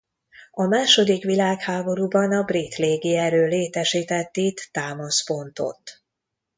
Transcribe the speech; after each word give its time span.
A 0.51 0.63
második 0.65 1.23
világháborúban 1.23 2.31
a 2.33 2.43
brit 2.43 2.75
légierő 2.77 3.47
létesített 3.47 4.37
itt 4.37 4.69
támaszpontot. 4.71 6.03